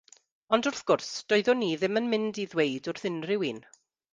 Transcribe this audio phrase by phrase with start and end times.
[0.55, 3.63] Ond wrth gwrs, doeddwn i ddim yn mynd i ddweud wrth unrhyw un.